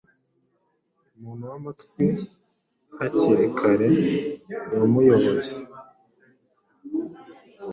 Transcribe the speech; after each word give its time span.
Umuntu 1.15 1.43
wamatwi 1.51 2.05
hakiri 2.97 3.45
kare 3.57 3.89
yamuyoboye 4.73 5.51